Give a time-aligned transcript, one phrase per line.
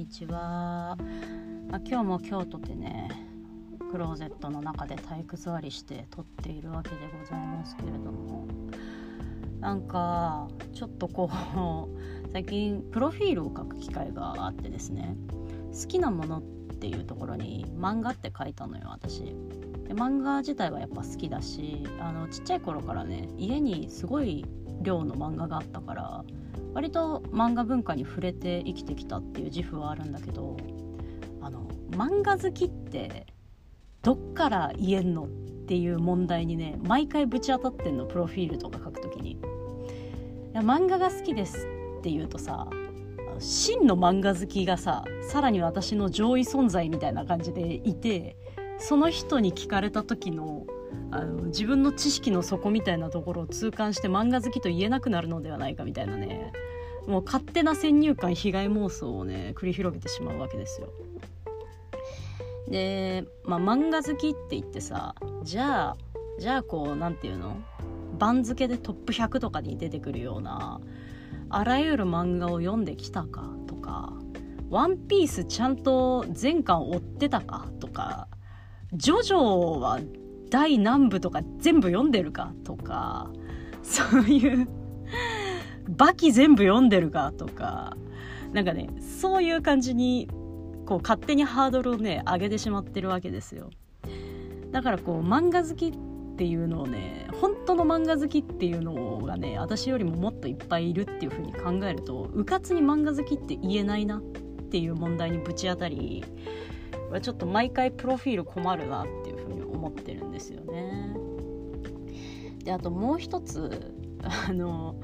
[0.00, 0.96] にちは、
[1.68, 3.10] まあ、今日も今日とてね
[3.92, 8.46] クローゼットの中で体育座りして撮っているわけでございますけれども。
[9.60, 11.28] なんかちょっとこう
[12.32, 15.18] 最近プロフィールを書く機会があってですね
[15.78, 16.42] 好きなものっ
[16.78, 19.20] ていうところに漫画って書いたのよ私。
[19.20, 19.34] で
[19.94, 24.46] 漫画自体はやっぱ好きだしあのちっちゃい頃からね家にすごい
[24.80, 26.24] 量の漫画があったから
[26.74, 30.56] 割と漫画文化に触れて生きてきたっていう自負はあるんだけど
[31.40, 33.26] あの漫画好きって
[34.02, 35.28] どっから言えんのっ
[35.66, 39.32] ていう問題にね毎回ぶち当たってんのプロフィールとか書くときに。
[39.32, 42.66] いや漫画が好きですって言うとさ
[43.38, 48.36] 真の漫画好きがささらに私の上位存在みたいな感じでいて
[48.78, 50.66] その人に聞かれた時の
[51.10, 56.52] あの自分の知識の底みたいなところを痛感して漫画好きと言えなくなるのではないかみたいなね
[57.06, 60.88] もう勝手な先入観被害妄想をね繰り広げてしまうわけですよ。
[62.68, 65.96] で、まあ、漫画好きって言ってさじゃあ
[66.38, 67.56] じゃあこう何て言うの？
[68.18, 70.80] 番付でトップ100とかに出てくるような
[71.48, 74.12] あらゆる漫画を読んできたかとか
[74.68, 78.28] 「ワンピースちゃんと全巻追ってたかとか
[78.92, 79.98] 「ジョジョは
[80.50, 83.30] 第何部とか全部読んでるかとか
[83.82, 84.68] そういう
[85.88, 87.96] バキ全部読んでるかとか
[88.52, 90.28] なんかねそういう感じに
[90.86, 93.70] こう勝手にハードルをね上げてしまってるわけですよ。
[94.72, 95.92] だからこう漫画好きっ
[96.36, 104.22] ていうのをね本当の漫画好きっていうのがね私よりももっといっぱいいるっていう風に考えるとうかつに漫画好きって言えないなっ
[104.70, 106.24] ていう問題にぶち当たり
[107.20, 111.16] ちょっと毎回プロフィール困るなっていう風に思ってるんですよね。
[112.64, 113.94] であともう一つ
[114.48, 114.96] あの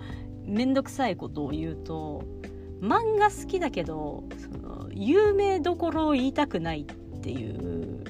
[0.45, 2.23] 面倒くさいことを言うと
[2.81, 6.85] 漫画好きだけどその有名どころを言いたくないっ
[7.21, 8.05] ていう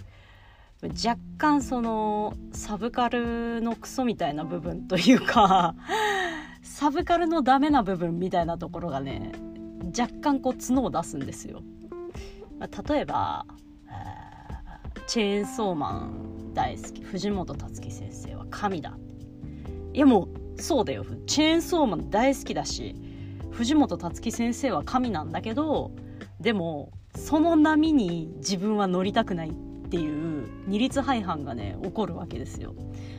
[0.83, 5.75] 若干そのサブカルのクソみたいな部分というか
[6.63, 9.33] サブカルのダメな部分みたいなところがね
[9.99, 11.63] 若干こう角を出すんですよ。
[12.59, 13.47] ま例えば
[15.07, 17.01] チェーンソーマン大好き。
[17.01, 18.99] 藤本樹先生は神だ。
[19.93, 21.05] いやもうそうだよ。
[21.27, 22.97] チェーンソーマン大好きだし
[23.53, 25.93] 藤本樹先生は神なんだけど
[26.41, 29.53] でもその波に自分は乗りたくないっ
[29.89, 32.75] ていう二律背反がね起こるわけですよ。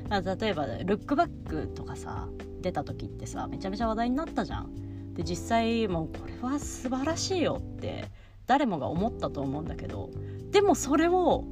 [0.09, 2.27] 例えば「ルックバック」とかさ
[2.61, 5.13] 出た時ってさめちゃめちゃ話題になったじゃん。
[5.13, 8.09] で実際もうこれは素晴らしいよって
[8.45, 10.09] 誰もが思ったと思うんだけど
[10.51, 11.43] でもそれを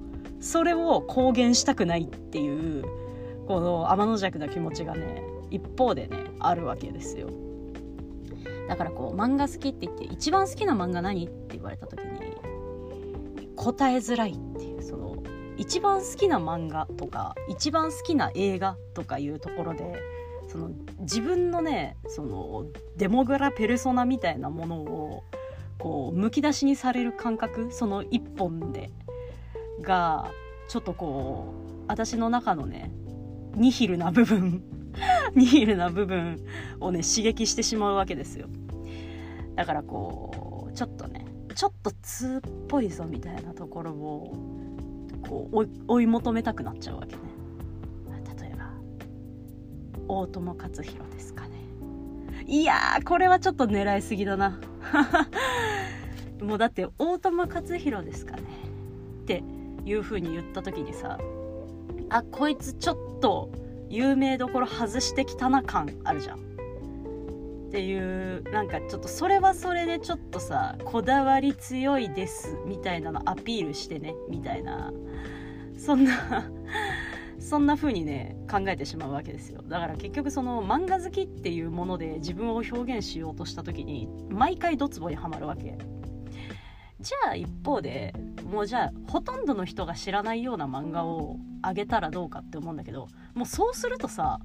[0.46, 2.84] それを公言したくないっていう
[3.48, 7.30] この天の弱な気持ちがね一方でねあるわけですよ。
[8.68, 15.16] だからこう漫画好きって言って一番好きな漫画何って言われた時に答えづらいっていうその
[15.58, 19.96] 一番好きな漫画とか一番好きな映画とかいうところで
[20.48, 20.70] その
[21.00, 22.68] 自分のねその
[22.98, 25.24] デモグラペルソナみたいなものを
[25.80, 28.92] こうむき出しにされる感覚その一本で。
[29.82, 30.32] が
[30.68, 32.92] ちょっとこう私の中のね
[33.56, 34.64] ニヒルな部分
[35.36, 36.46] ニヒルな部分
[36.80, 38.48] をね刺激してしまうわけですよ。
[39.56, 44.34] だからこうちょっとねちょっと通っぽいぞみたいなところを
[45.28, 47.22] こう追い求めたくなっちゃうわけね。
[48.40, 48.72] 例えば
[50.08, 51.56] 大友克洋ですかね。
[52.46, 54.60] いやこれはちょっと狙いすぎだな。
[56.42, 58.44] もうだって大友克洋ですかね。
[59.24, 59.44] って
[59.86, 61.20] いう風に言った時にさ
[62.10, 63.52] あこいつちょっと
[63.90, 66.40] 有名どころ外してきたな感あるじゃん。
[66.40, 66.42] っ
[67.78, 74.92] ていうなんかちょっとそれはそれでちょっとさこだわり強いですみたいなのアピールしてねみたいな。
[75.78, 76.50] そんな
[77.38, 79.62] そんな風にね考えてしまうわけですよ。
[79.68, 85.78] だから結局その漫画好きっていうもので自分を表現しようとした時に毎回ドツボにはまるわけ。
[87.06, 88.16] じゃあ一方で
[88.50, 94.40] もうじゃあほとんどの人が知らないような漫画をあげたらどうかって思うんだけどもうそうするとさ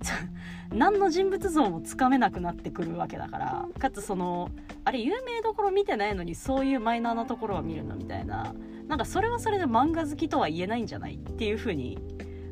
[0.70, 4.50] 何の人物像もつかめなくなってくるわけだからかつその
[4.84, 8.54] あれ有名どころ見てないのにそういうマイナーなところは見るのみたいな
[8.88, 11.98] なんかそれはそれで漫画好きとは言えないんじゃないっていう風に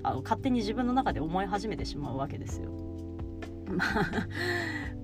[0.03, 2.71] あの勝手に自分の中で思い始めてしまうわけですよ。
[3.69, 4.41] まあ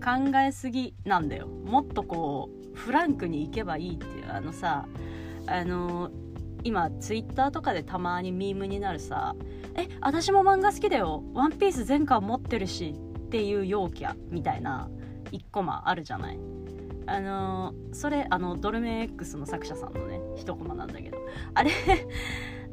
[0.03, 4.87] 考えすぎなんだよもっとこうフランクに行けばいいっていうあのさ
[5.47, 6.11] あの
[6.63, 9.35] 今ツイッターとかでたまにミームになるさ
[9.77, 11.23] 「え私も漫画好きだよ。
[11.35, 12.95] ワンピース全巻持ってるし」
[13.27, 14.89] っていう陽キャみたいな
[15.33, 16.39] 1コマあるじゃない。
[17.09, 21.19] あのそれあのドルメン X の作者さんのね一コマなんだけど。
[21.55, 21.71] あれ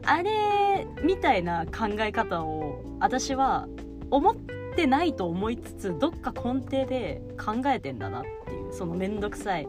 [0.05, 3.67] あれみたいな考え方を私は
[4.11, 4.35] 思っ
[4.75, 8.62] てないと思いつつどっか根底で考えてんだなっていう。
[8.73, 9.67] そのめんどくさい。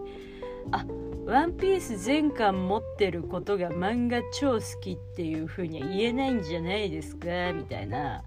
[0.72, 0.84] あ
[1.26, 7.52] ワンピース全巻持ってることが漫画超好きっていう風には言えないんじゃないですか？
[7.52, 8.22] みたいな。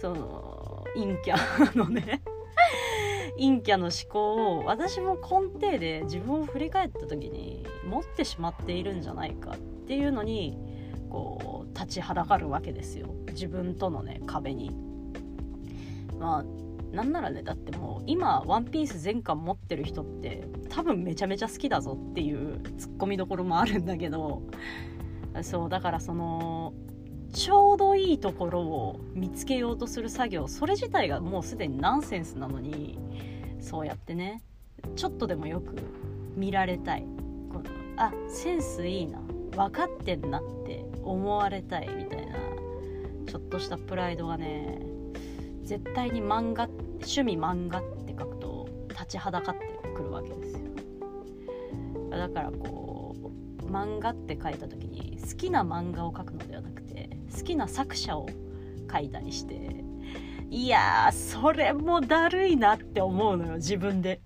[0.00, 2.22] その陰キャのね。
[3.36, 10.58] 陰キャの思考を私も根底で自分を振り返った時に持ってしまっているんじゃないかっていうのに
[11.08, 13.08] こう立ちはだかるわけですよ。
[13.28, 14.70] 自分とのね壁に。
[16.18, 16.44] まあ
[16.92, 24.42] なんならねだってもう今「ワンピース全巻持ってる人って多分めちゃめちゃ好きだぞっていうツッコミどころもあるんだけど
[25.42, 26.74] そうだからその
[27.32, 32.98] ちょうどいいところを見つけようとする作業それ自体がもうすでにナンセンスなのに
[33.60, 34.42] そうやってね
[34.96, 35.76] ちょっとでもよく
[36.36, 37.04] 見られたい。
[37.52, 37.64] この
[37.96, 39.20] あセンスいいな
[39.50, 42.36] 分かってんなって思われたいみたいな
[43.26, 44.80] ちょっとしたプライドがね
[45.62, 46.68] 絶対に漫画っ
[47.02, 50.60] 趣味漫画って書くと立ちはだかってくるわけですよ。
[52.10, 53.16] だからこ
[53.62, 58.28] う漫画って書いた時に好きな漫画を描くのではなくて好きな作者を
[58.92, 59.84] 書いたりして
[60.50, 64.20] いやそれもだるいなって思うのよ自分で。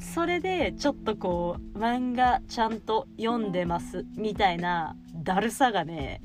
[0.00, 6.20] それでちょっとこう漫画ちゃんと読んでますみたいなだるさがね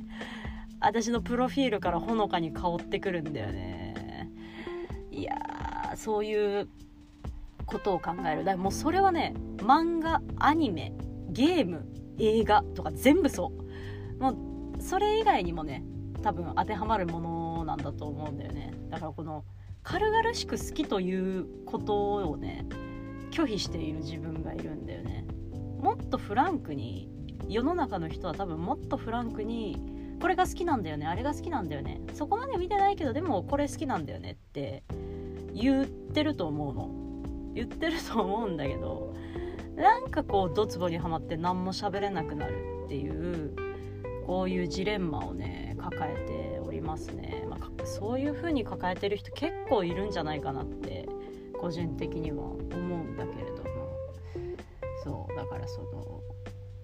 [0.82, 4.30] 私のプロフィールからほのかに香ってくるんだよね。
[5.12, 5.36] いや
[6.02, 6.68] そういう
[7.68, 8.44] ことを考える。
[8.44, 10.94] だからもうそれはね漫画アニメ
[11.30, 11.86] ゲーム
[12.18, 13.52] 映画とか全部そ
[14.20, 14.22] う。
[14.22, 15.84] もうそれ以外にもね
[16.24, 18.74] 多分当てはまるものなんだと思うんだよね。
[18.90, 19.46] だからこの
[19.84, 22.66] 軽々しく好きということをね
[23.32, 25.26] 拒否している自分がいるんだよね。
[25.82, 27.10] もっとフランクに
[27.48, 32.02] 世の中の人は多分もっとフランクにこれが好きなんだよねあれが好きなんだよね。
[32.14, 34.84] そこまで見てないけどでもこれ好きなんだよねって
[35.54, 37.02] 言ってると思うの。
[37.54, 39.14] 言ってると思うんだけど
[39.76, 43.54] なんかこうドツボにはまって何も喋れなくなるっていう
[44.26, 51.08] こういうジレンマをね抱えておりますね、まあ、そういう風に抱えてる人結構いるんじゃないかなって
[51.60, 53.72] 個人的には思うんだけれども。
[55.04, 56.22] そうだからその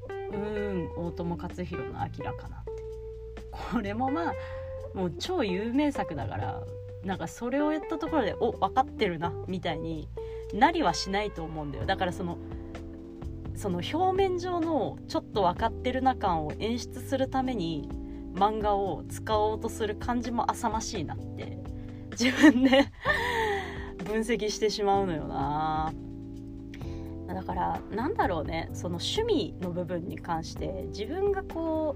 [0.09, 1.85] うーん大友克洋の
[2.17, 2.71] 「明らかな」って。
[3.71, 4.33] これもまあ
[4.93, 6.63] もう超有名作だから
[7.03, 10.07] なんかそれをやったところでお分かってるなみたいに
[10.53, 11.85] なりはしないと思うんだよ。
[11.85, 12.37] だからその
[13.55, 17.89] その表面上のちょっと分かってるな感を演出するために
[18.35, 21.57] 漫画を使おうとする感じも浅ましいなって
[22.11, 22.85] 自分で
[24.05, 25.91] 分析してしまうのよな。
[27.27, 31.95] だからなんだろうねその趣味の部分に関して自分がこ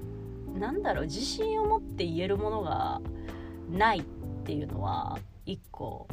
[0.55, 3.01] うなんだろう自信を持って言えるものが
[3.69, 3.99] ない。
[3.99, 4.03] っ
[4.41, 6.07] っていうのは一個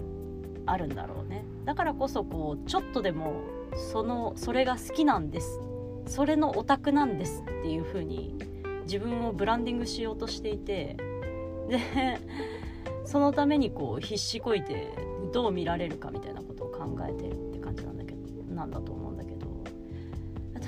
[0.66, 1.44] あるんだろうね。
[1.64, 3.40] だからこそこうちょっとでも
[3.92, 5.60] そのそれが好きなんです。
[6.06, 8.34] それのオタクなんですっていう風に
[8.84, 10.96] 自分をブランディングしようとしていて
[11.68, 11.80] で
[13.04, 14.94] そのためにこう必死こいて
[15.32, 18.18] どう見られるかみたいなことを考えてるって感じなんだけど
[18.54, 19.48] なんだと思うんだけど。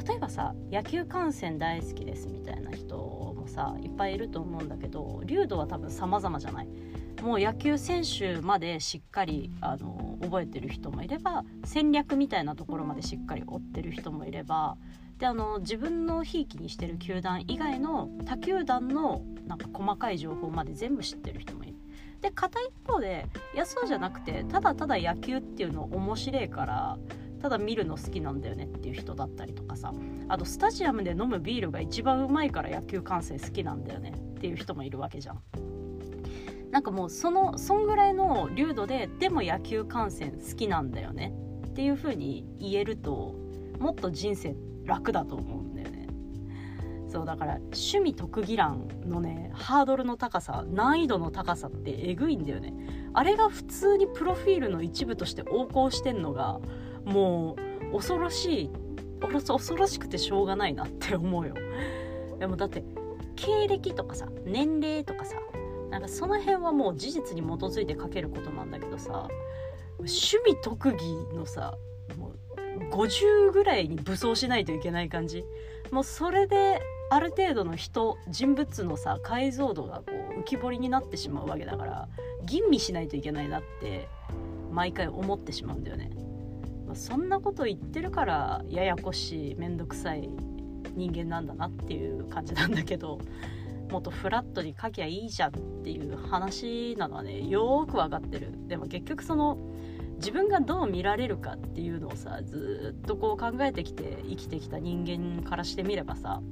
[0.08, 6.68] 例えばさ野球観戦大好きですみたいな人さいっぱいいると思うんだけど流度は多分様々じゃない
[7.22, 14.76] もう野球選手までしっかりあの覚えてる人もいれば戦略みたいなところまでしっかり追ってる人もいれば
[15.18, 21.74] であの自分のひいきにしてる球団以外の他球団のなんか細かい情報まで全部知ってる人もいる。
[22.20, 26.98] で片一方でいやそうじゃなくてただただ野球っていうの面白いから
[27.40, 29.92] ただ見るの好きなんだよねっていう人だったりとかさ。
[30.28, 35.40] あとスタジアムで飲むビールが一番うまいから野球観戦好きなんだよねっていう人もいるわけじゃん。
[36.70, 41.34] なんかもうそのそんぐらいの流度ででも野球観戦好きなんだよね
[41.66, 43.34] っていう風に言えると
[43.80, 44.54] もっと人生
[44.84, 46.06] 楽だと思うんだよね。
[47.08, 52.72] そうだから趣味特技欄のねハードルの高さ難易度の高さってえぐいんだよね。
[53.14, 56.60] あれが普通にプロフィールの一部として横行してんのが
[57.04, 57.56] も
[57.92, 58.70] う恐ろしい
[59.20, 61.54] 恐ろしくてしょうがないなって思うよ。
[62.38, 62.82] でもだって
[63.36, 65.36] 経歴とかさ年齢とかさ
[65.90, 69.28] なんかその辺はもう事実に基づいて書けることなんだけどさ
[69.98, 70.96] 趣味特技
[71.34, 71.74] のさ
[72.16, 75.44] もう50ぐらいに武装しないといけない感じ。
[75.90, 76.80] もうそれで
[77.10, 80.04] ある程度の人人物のさ解像度がこ
[80.36, 82.08] う浮き彫りになってしまうわけだから
[82.44, 84.08] 吟味しないといけないなって
[84.70, 86.10] 毎回思ってしまうんだよね。
[86.94, 90.28] そんなこと言ってるからややこしい面倒くさい
[90.94, 93.18] 人間なんだなっていう感じなんだけど
[93.90, 98.52] もっとフラットに書きゃいいじゃんっていう話なのはねよーく分かってる。
[98.68, 99.58] でも結局その
[100.16, 106.42] 自分がどう見られるかっていうのをさずっとこう考えてきて生きてきた人間からしてみればさ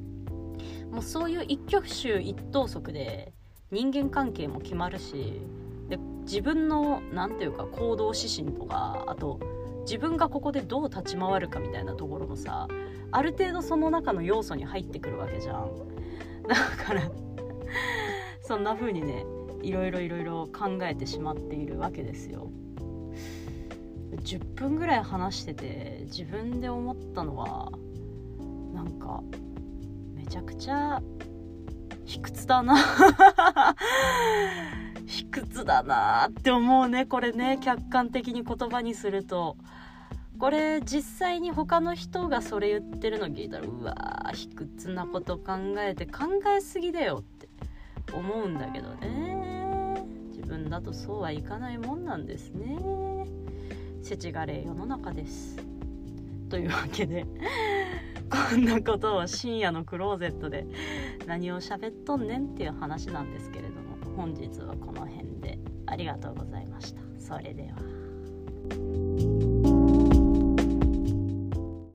[0.90, 3.32] もうそういう一挙手一投足で
[3.70, 5.42] 人間関係も決まるし
[5.90, 9.38] で自分の何て言うか行動指針とかあと
[9.88, 12.68] 自分がここでどう立ち回るかみたいなところもさ
[13.10, 15.70] ある程度その中の要素に入ってくるわけじゃん。
[16.46, 16.54] だ
[16.84, 17.10] から
[18.42, 19.24] そんな風にね
[19.62, 22.50] いろいろいろいろ考えてしまっているわけですよ。
[24.12, 27.72] 10分ぐらい話してて自分で思ったのは
[28.74, 29.22] なんか
[30.14, 31.00] めちゃくちゃ
[32.04, 32.76] 卑屈だな。
[35.08, 39.56] 卑屈だなって思うねこれね客観的に言葉にすると。
[40.38, 47.48] これ実際に他の人がそれ言ってるの聞いたらうわー卑屈なこと考えて考えすぎだよって
[48.14, 49.96] 思うんだけどね。
[50.30, 52.78] 自分だとそうはいかないもんなんですね。
[54.00, 55.56] 世知辛い世の中です。
[56.48, 57.26] というわけで
[58.30, 60.66] こんなことを深夜のクローゼットで
[61.26, 63.57] 何を喋っとんねんっていう話なんですけど。
[64.18, 65.56] 本日はこの辺で。
[65.86, 67.00] ありがとうございました。
[67.20, 69.47] それでは。